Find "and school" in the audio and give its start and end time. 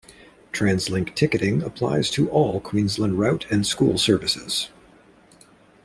3.51-3.99